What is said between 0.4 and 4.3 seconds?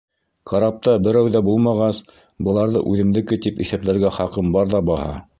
Карапта берәү ҙә булмағас, быларҙы үҙемдеке тип иҫәпләргә